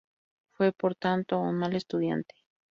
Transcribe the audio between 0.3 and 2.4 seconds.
Fue, por tanto, un mal estudiante.